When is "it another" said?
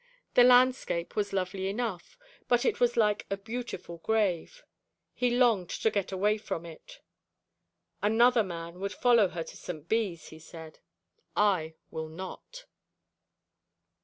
6.65-8.43